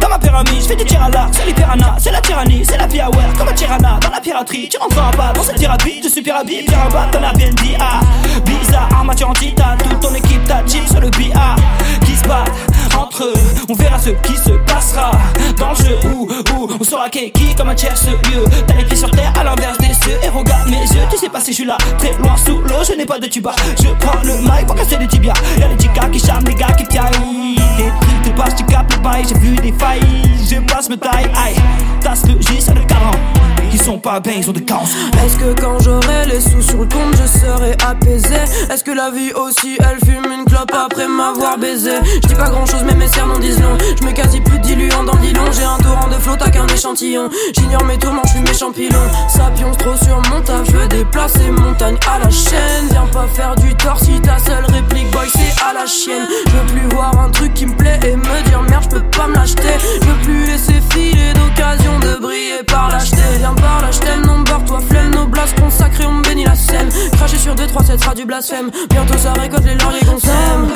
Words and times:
Dans 0.00 0.08
ma 0.08 0.18
pyramide, 0.18 0.60
je 0.60 0.66
fais 0.66 0.76
du 0.76 0.84
tir 0.84 1.02
à 1.02 1.08
l'arc, 1.08 1.32
c'est 1.32 1.46
les 1.46 1.54
c'est 1.98 2.10
la 2.10 2.20
tyrannie, 2.20 2.64
c'est 2.64 2.76
la 2.76 2.86
piaware, 2.86 3.32
comme 3.36 3.48
un 3.48 3.52
tirana 3.52 3.98
dans 4.00 4.10
la 4.10 4.20
piraterie. 4.20 4.68
Tu 4.68 4.78
rentreras 4.78 5.10
pas 5.12 5.32
dans 5.32 5.42
cette 5.42 5.56
thérapie, 5.56 6.00
je 6.02 6.08
suis 6.08 6.22
pirabie, 6.22 6.62
pirabab 6.64 7.10
dans 7.10 7.20
la 7.20 7.32
BND. 7.32 7.76
Ah, 7.80 8.00
bizarre, 8.44 8.88
armature 8.92 9.30
en 9.30 9.32
titane, 9.32 9.78
toute 9.78 10.00
ton 10.00 10.14
équipe, 10.14 10.44
ta 10.46 10.66
sur 10.66 11.00
le 11.00 11.10
BA. 11.10 11.56
Qui 12.04 12.16
se 12.16 12.26
battent 12.26 12.50
entre 12.96 13.24
eux, 13.24 13.34
on 13.68 13.74
verra 13.74 13.98
ce 13.98 14.10
qui 14.10 14.36
se 14.36 14.50
passera. 14.66 15.10
Dans 15.58 15.70
le 15.70 15.76
jeu, 15.76 15.98
où, 16.14 16.28
où, 16.54 16.68
on 16.80 16.84
saura 16.84 17.08
qui 17.08 17.30
qui 17.32 17.54
comme 17.54 17.68
un 17.68 17.74
tiers 17.74 17.96
ce 17.96 18.10
lieu. 18.10 18.44
T'as 18.66 18.74
les 18.74 18.84
pieds 18.84 18.96
sur 18.96 19.10
terre 19.10 19.32
à 19.38 19.44
l'inverse 19.44 19.78
si 21.40 21.50
je 21.52 21.56
suis 21.56 21.64
là, 21.64 21.76
très 21.98 22.12
loin 22.18 22.36
sous 22.36 22.58
l'eau, 22.58 22.84
je 22.88 22.94
n'ai 22.94 23.06
pas 23.06 23.18
de 23.18 23.26
tuba. 23.26 23.54
Je 23.82 23.88
prends 24.00 24.20
le 24.22 24.38
mic 24.38 24.66
pour 24.66 24.74
casser 24.74 24.96
les 24.98 25.06
tibias, 25.06 25.34
y'a 25.58 25.68
les 25.68 25.76
ticas 25.76 26.08
qui 26.08 26.18
charment 26.18 26.46
les 26.46 26.54
gars 26.54 26.72
qui 26.76 26.86
tiennent. 26.86 27.04
Des 27.76 27.84
trucs 27.84 28.22
de 28.24 28.30
passe, 28.36 28.54
tu 28.54 28.64
capes 28.64 28.86
j'ai 29.28 29.38
vu 29.38 29.54
des 29.56 29.72
failles, 29.72 30.00
je 30.50 30.56
passe 30.72 30.88
me 30.88 30.96
taille, 30.96 31.30
aïe, 31.36 31.54
tasse 32.00 32.26
le 32.26 32.40
J 32.40 32.60
sur 32.60 32.74
le 32.74 32.75
40 32.75 32.75
qui 32.75 32.75
sont 33.86 33.98
pas 33.98 34.18
bien, 34.18 34.32
ils 34.36 34.50
ont 34.50 34.52
des 34.52 34.64
carences. 34.64 34.96
Est-ce 35.24 35.36
que 35.36 35.60
quand 35.60 35.78
j'aurai 35.78 36.26
les 36.26 36.40
sous 36.40 36.60
sur 36.60 36.78
le 36.78 36.86
compte, 36.86 37.14
je 37.22 37.38
serai 37.38 37.70
apaisé? 37.86 38.34
Est-ce 38.68 38.82
que 38.82 38.90
la 38.90 39.12
vie 39.12 39.32
aussi, 39.32 39.78
elle 39.78 40.04
fume 40.04 40.24
une 40.32 40.44
clope 40.44 40.72
après 40.74 41.06
m'avoir 41.06 41.56
baisé? 41.56 41.92
Je 42.20 42.26
dis 42.26 42.34
pas 42.34 42.50
grand 42.50 42.66
chose, 42.66 42.82
mais 42.84 42.96
mes 42.96 43.06
en 43.06 43.38
disent 43.38 43.60
long. 43.60 43.78
Je 44.00 44.04
me 44.04 44.10
quasi 44.10 44.40
plus 44.40 44.58
diluant 44.58 45.04
dans 45.04 45.12
le 45.12 45.52
J'ai 45.52 45.62
un 45.62 45.78
torrent 45.78 46.08
de 46.08 46.14
flotte 46.14 46.42
à 46.42 46.50
qu'un 46.50 46.66
échantillon. 46.66 47.30
J'ignore 47.56 47.84
mes 47.84 47.96
tourments, 47.96 48.22
je 48.24 48.30
suis 48.30 48.58
champignons. 48.58 49.08
Sapiens 49.28 49.70
trop 49.78 49.94
sur 50.02 50.16
mon 50.30 50.40
tas, 50.40 50.64
je 50.64 50.72
veux 50.72 50.88
déplacer 50.88 51.48
montagne 51.50 51.96
à 52.10 52.18
la 52.18 52.30
chaîne. 52.30 52.88
Viens 52.90 53.06
pas 53.12 53.28
faire 53.32 53.54
du 53.54 53.72
tort 53.76 54.00
si 54.00 54.20
ta 54.20 54.36
seule 54.38 54.66
réplique, 54.66 55.10
du 68.16 68.24
blasphème. 68.24 68.70
Bientôt 68.90 69.18
ça 69.18 69.32
récolte 69.34 69.64
les 69.64 69.74
lauriers 69.76 70.04
qu'on 70.06 70.18
sème. 70.18 70.68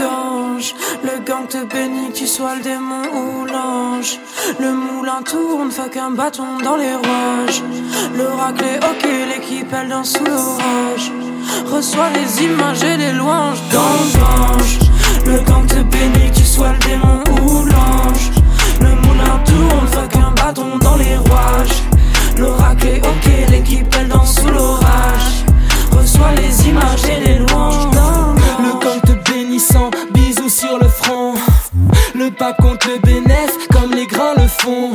Le 1.03 1.25
gang 1.25 1.49
te 1.49 1.65
bénit, 1.65 2.13
tu 2.13 2.27
sois 2.27 2.55
le 2.57 2.63
démon 2.63 3.03
ou 3.15 3.47
l'ange. 3.47 4.19
Le 4.61 4.73
moulin 4.73 5.23
tourne, 5.25 5.71
fuck 5.71 5.97
un 5.97 6.11
bâton 6.11 6.59
dans 6.63 6.77
les 6.77 6.95
rouages. 6.95 7.63
L'oracle 8.17 8.65
est 8.65 8.79
ok, 8.79 9.09
l'équipe 9.29 9.73
elle 9.73 9.89
danse 9.89 10.13
sous 10.13 10.25
l'orage. 10.25 11.11
Reçois 11.67 12.11
les 12.11 12.45
images 12.45 12.83
et 12.83 12.97
les 12.99 13.13
louanges. 13.13 13.63
Gange, 13.73 14.79
le 15.25 15.41
gang 15.41 15.67
te 15.67 15.81
bénit, 15.83 16.31
tu 16.35 16.45
sois 16.45 16.73
le 16.73 16.79
démon 16.79 17.25
ou 17.43 17.65
l'ange. 17.65 18.40
Et 27.09 27.21
les 27.25 27.39
louanges. 27.39 27.89
Le 28.59 28.73
camp 28.81 29.01
te 29.05 29.31
bénissant, 29.31 29.91
bisous 30.13 30.49
sur 30.49 30.79
le 30.79 30.89
front. 30.89 31.35
Le 32.15 32.31
pape 32.31 32.57
contre 32.59 32.89
le 32.89 32.99
bénéf, 33.01 33.57
comme 33.73 33.93
les 33.93 34.07
grains 34.07 34.35
le 34.37 34.47
font. 34.47 34.91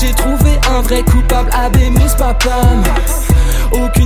J'ai 0.00 0.12
trouvé 0.12 0.58
un 0.70 0.80
vrai 0.82 1.02
coupable, 1.02 1.50
Abémus 1.52 2.14
Papam. 2.18 2.82
Aucune 3.72 4.05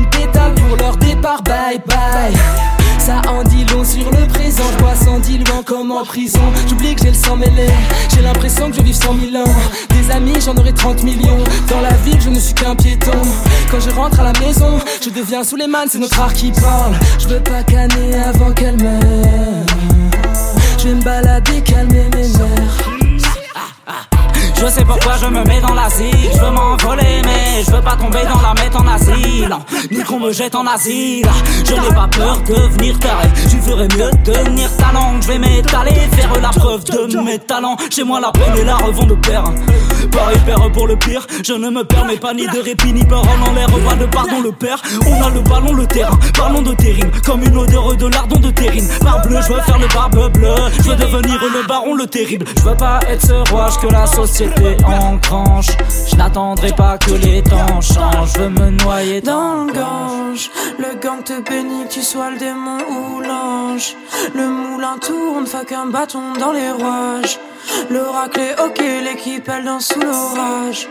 en 6.01 6.05
prison. 6.05 6.41
J'oublie 6.69 6.95
que 6.95 7.03
j'ai 7.03 7.11
le 7.11 7.15
sang 7.15 7.37
mêlé, 7.37 7.69
j'ai 8.15 8.23
l'impression 8.23 8.71
que 8.71 8.77
je 8.77 8.83
vis 8.83 8.95
100 8.95 9.17
000 9.33 9.43
ans. 9.43 9.55
Des 9.91 10.11
amis, 10.11 10.35
j'en 10.45 10.57
aurai 10.57 10.73
30 10.73 11.03
millions. 11.03 11.39
Dans 11.69 11.81
la 11.81 11.93
ville, 12.05 12.21
je 12.21 12.31
ne 12.31 12.39
suis 12.39 12.55
qu'un 12.55 12.75
piéton. 12.75 13.13
Quand 13.71 13.81
je 13.81 13.91
rentre 13.91 14.21
à 14.21 14.25
la 14.25 14.33
maison, 14.41 14.79
je 15.03 15.11
deviens 15.11 15.45
sous 15.45 15.57
les 15.57 15.67
mains, 15.67 15.85
c'est 15.89 15.99
notre 15.99 16.19
art 16.21 16.33
qui 16.33 16.53
parle. 16.53 16.95
Je 17.19 17.29
veux 17.29 17.41
pas 17.41 17.63
canner 17.63 18.15
avant 18.15 18.53
qu'elle 18.53 18.83
meure. 18.83 19.67
Je 20.79 20.89
vais 20.89 20.95
me 20.95 21.03
balader, 21.03 21.61
calmer 21.61 22.09
mes 22.15 22.20
sais 24.71 24.85
pourquoi 24.85 25.15
je 25.21 25.27
me 25.27 25.45
mets 25.45 25.61
dans 25.61 25.75
l'asile. 25.75 26.31
Je 26.33 26.39
veux 26.39 26.51
m'envoler, 26.51 27.23
mais 27.25 27.63
je 27.65 27.71
veux 27.71 27.83
pas 27.83 27.97
tomber 27.97 28.23
dans 28.23 28.41
la 28.41 28.55
mettre 28.55 28.81
en 28.81 28.87
asile. 28.87 29.57
Ni 29.91 30.03
qu'on 30.05 30.21
me 30.21 30.33
jette 30.33 30.55
en 30.55 30.67
asile. 30.67 31.27
Je 31.65 31.73
n'ai 31.73 31.95
pas 31.95 32.09
peur 32.09 32.41
de 32.43 32.55
venir 32.55 32.99
taré. 32.99 33.29
Tu 33.51 33.59
ferais 33.59 33.89
mieux 33.97 34.11
tenir 34.25 34.75
ta 34.77 34.93
langue. 34.93 35.23
Je 35.23 35.29
vais 35.29 35.39
m'étaler, 35.39 35.95
faire 36.13 36.41
la 36.41 36.51
preuve 36.51 36.85
de 36.85 37.19
mes 37.21 37.39
talents. 37.39 37.77
Chez 37.91 38.05
moi, 38.05 38.21
la 38.21 38.31
peine 38.33 38.57
et 38.57 38.65
la 38.65 38.77
revend 38.77 39.07
de 39.07 39.15
pair. 39.15 39.45
Pareil, 40.13 40.39
père 40.47 40.73
pour 40.73 40.87
le 40.87 40.97
pire. 40.97 41.27
Je 41.45 41.53
ne 41.53 41.71
me 41.71 41.85
permets 41.85 42.17
pas 42.17 42.35
ni 42.35 42.47
de 42.47 42.61
répit, 42.61 42.93
ni 42.93 43.05
parole 43.05 43.29
en 43.49 43.53
l'air. 43.53 43.67
Pas 43.67 43.97
de 43.97 44.07
pardon, 44.07 44.41
le 44.41 44.53
père. 44.53 44.81
On 45.07 45.23
a 45.23 45.31
le 45.31 45.41
ballon, 45.41 45.73
le 45.73 45.87
terrain. 45.87 46.19
Parlons 46.37 46.63
de 46.63 46.75
terrine, 46.75 47.11
comme 47.25 47.43
une 47.43 47.57
odeur 47.57 47.97
de 47.97 48.07
lardon 48.07 48.39
de 48.39 48.51
terrine. 48.51 48.89
Je 49.43 49.53
veux 49.53 49.61
faire 49.61 49.79
le 49.79 49.89
barbe 49.89 50.33
bleu. 50.33 50.55
Je 50.79 50.91
veux 50.91 50.97
devenir 50.97 51.41
le 51.43 51.67
baron, 51.67 51.95
le 51.95 52.07
terrible. 52.07 52.47
Je 52.57 52.63
veux 52.63 52.77
pas 52.77 53.01
être 53.09 53.27
ce 53.27 53.51
roi 53.51 53.69
que 53.81 53.87
la 53.89 54.07
société 54.07 54.77
en 54.85 55.19
cranche. 55.19 55.69
Je 56.11 56.17
n'attendrai 56.17 56.73
pas 56.73 56.99
que 56.99 57.13
les 57.13 57.43
temps 57.43 57.81
changent. 57.81 58.33
Je 58.35 58.41
veux 58.41 58.51
me 58.51 58.71
noyer 58.71 59.21
dans 59.21 59.65
le 59.65 59.73
gange. 59.73 60.51
Le 60.79 60.99
gang 61.01 61.23
te 61.23 61.41
bénit, 61.41 61.87
que 61.89 61.95
tu 61.95 62.03
sois 62.03 62.31
le 62.31 62.39
démon 62.39 62.79
ou 62.89 63.21
l'ange. 63.21 63.97
Le 64.35 64.47
moulin 64.49 64.99
tourne, 65.01 65.47
fuck 65.47 65.67
qu'un 65.67 65.87
bâton 65.87 66.33
dans 66.39 66.53
les 66.53 66.71
rouages. 66.71 67.39
L'oracle 67.91 68.41
est 68.41 68.61
ok, 68.61 68.83
l'équipe 69.05 69.49
elle 69.49 69.65
danse 69.65 69.89
sous 69.89 70.01
l'orage. 70.01 70.89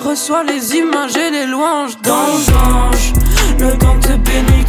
Reçois 0.00 0.42
les 0.42 0.76
images 0.76 1.16
et 1.16 1.30
les 1.30 1.46
louanges 1.46 1.96
dans 2.02 2.26
le 2.26 2.52
gange. 2.52 3.12
Le 3.58 3.76
gang 3.76 4.00
te 4.00 4.12
bénit 4.12 4.64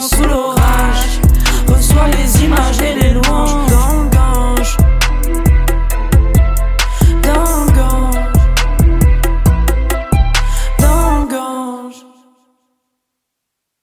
Solo 0.00 0.39